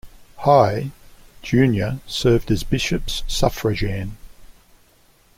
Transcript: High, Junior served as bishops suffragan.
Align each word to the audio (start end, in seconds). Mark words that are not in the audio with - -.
High, 0.37 0.89
Junior 1.43 1.99
served 2.07 2.49
as 2.49 2.63
bishops 2.63 3.21
suffragan. 3.27 4.17